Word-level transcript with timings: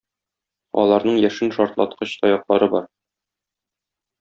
Аларның 0.83 1.19
яшен 1.25 1.53
шартлаткыч 1.59 2.15
таяклары 2.23 2.71
бар. 2.75 2.89